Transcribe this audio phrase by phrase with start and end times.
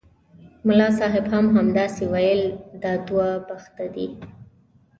[0.67, 2.43] ملا صاحب هم همداسې ویل
[2.83, 4.07] دا دوه بخته دي.